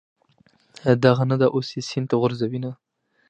دغه 1.05 1.23
نه 1.31 1.35
ده، 1.41 1.47
اوس 1.55 1.67
یې 1.75 1.81
سین 1.89 2.03
ته 2.09 2.15
غورځوینه. 2.21 2.71